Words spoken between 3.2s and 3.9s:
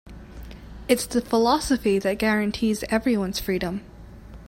freedom.